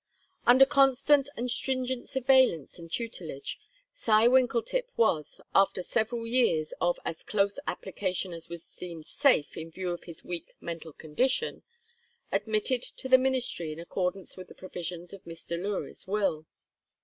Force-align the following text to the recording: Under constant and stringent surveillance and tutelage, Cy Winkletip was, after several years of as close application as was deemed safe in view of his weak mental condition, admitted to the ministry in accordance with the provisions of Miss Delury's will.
Under 0.47 0.65
constant 0.65 1.29
and 1.37 1.51
stringent 1.51 2.09
surveillance 2.09 2.79
and 2.79 2.91
tutelage, 2.91 3.59
Cy 3.93 4.27
Winkletip 4.27 4.85
was, 4.97 5.39
after 5.53 5.83
several 5.83 6.25
years 6.25 6.73
of 6.81 6.97
as 7.05 7.21
close 7.23 7.59
application 7.67 8.33
as 8.33 8.49
was 8.49 8.65
deemed 8.77 9.05
safe 9.05 9.55
in 9.55 9.69
view 9.69 9.91
of 9.91 10.05
his 10.05 10.23
weak 10.23 10.55
mental 10.59 10.91
condition, 10.91 11.61
admitted 12.31 12.81
to 12.81 13.07
the 13.09 13.19
ministry 13.19 13.71
in 13.71 13.79
accordance 13.79 14.35
with 14.35 14.47
the 14.47 14.55
provisions 14.55 15.13
of 15.13 15.27
Miss 15.27 15.43
Delury's 15.45 16.07
will. 16.07 16.47